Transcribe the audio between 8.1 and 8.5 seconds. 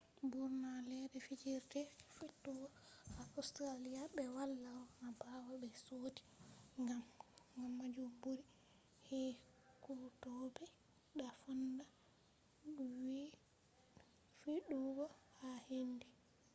buri